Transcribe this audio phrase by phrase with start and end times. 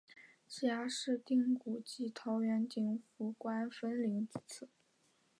[0.47, 4.67] 直辖市定古迹桃园景福宫分灵自此。